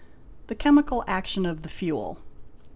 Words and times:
The 0.47 0.55
chemical 0.55 1.03
action 1.05 1.45
of 1.45 1.61
the 1.61 1.69
fuel. 1.69 2.17